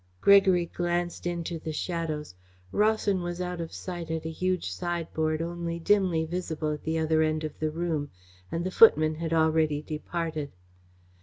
Gregory 0.19 0.65
glanced 0.65 1.27
into 1.27 1.59
the 1.59 1.71
shadows. 1.71 2.33
Rawson 2.71 3.21
was 3.21 3.39
out 3.39 3.61
of 3.61 3.71
sight 3.71 4.09
at 4.09 4.25
a 4.25 4.31
huge 4.31 4.71
sideboard 4.71 5.43
only 5.43 5.77
dimly 5.77 6.25
visible 6.25 6.71
at 6.71 6.81
the 6.81 6.97
other 6.97 7.21
end 7.21 7.43
of 7.43 7.59
the 7.59 7.69
room, 7.69 8.09
and 8.51 8.63
the 8.65 8.71
footmen 8.71 9.13
had 9.13 9.31
already 9.31 9.83
departed. 9.83 10.53